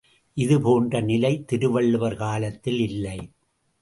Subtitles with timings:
[0.37, 3.19] இதுபோன்ற நிலை திருவள்ளுவர் காலத்தில் இல்லை!